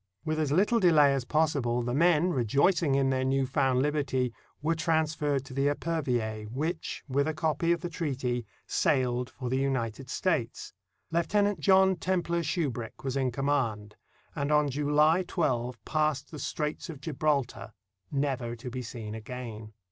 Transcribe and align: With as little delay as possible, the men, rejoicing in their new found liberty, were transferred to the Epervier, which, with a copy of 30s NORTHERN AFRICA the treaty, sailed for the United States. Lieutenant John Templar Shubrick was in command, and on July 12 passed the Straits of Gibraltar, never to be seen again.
With 0.25 0.39
as 0.39 0.51
little 0.51 0.79
delay 0.79 1.13
as 1.13 1.25
possible, 1.25 1.83
the 1.83 1.93
men, 1.93 2.31
rejoicing 2.31 2.95
in 2.95 3.11
their 3.11 3.23
new 3.23 3.45
found 3.45 3.83
liberty, 3.83 4.33
were 4.59 4.73
transferred 4.73 5.45
to 5.45 5.53
the 5.53 5.67
Epervier, 5.69 6.45
which, 6.47 7.03
with 7.07 7.27
a 7.27 7.35
copy 7.35 7.71
of 7.71 7.81
30s 7.81 7.83
NORTHERN 7.83 7.87
AFRICA 7.87 7.93
the 7.93 7.97
treaty, 8.41 8.45
sailed 8.65 9.29
for 9.29 9.49
the 9.51 9.59
United 9.59 10.09
States. 10.09 10.73
Lieutenant 11.11 11.59
John 11.59 11.97
Templar 11.97 12.41
Shubrick 12.41 13.03
was 13.03 13.15
in 13.15 13.31
command, 13.31 13.95
and 14.35 14.51
on 14.51 14.71
July 14.71 15.21
12 15.27 15.85
passed 15.85 16.31
the 16.31 16.39
Straits 16.39 16.89
of 16.89 16.99
Gibraltar, 16.99 17.73
never 18.09 18.55
to 18.55 18.71
be 18.71 18.81
seen 18.81 19.13
again. 19.13 19.71